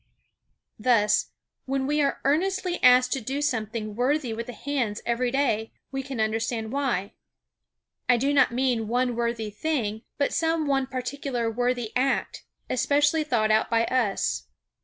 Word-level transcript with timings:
Thus, 0.79 1.27
when 1.67 1.85
we 1.85 2.01
are 2.01 2.21
earnestly 2.25 2.81
asked 2.81 3.13
to 3.13 3.21
do 3.21 3.39
something 3.39 3.95
worthy 3.95 4.33
with 4.33 4.47
the 4.47 4.53
hands 4.53 4.99
every 5.05 5.29
day, 5.29 5.73
we 5.91 6.01
can 6.01 6.19
understand 6.19 6.71
why. 6.73 7.13
I 8.09 8.17
do 8.17 8.33
not 8.33 8.51
mean 8.51 8.87
one 8.87 9.15
worthy 9.15 9.51
thing, 9.51 10.01
but 10.17 10.33
some 10.33 10.65
one 10.65 10.87
particular 10.87 11.51
worthy 11.51 11.95
act, 11.95 12.41
especially 12.67 13.23
thought 13.23 13.51
out 13.51 13.69
by 13.69 13.85
us. 13.85 14.47